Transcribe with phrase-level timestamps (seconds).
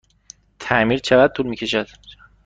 [0.59, 1.87] تعمیر چقدر طول می کشد؟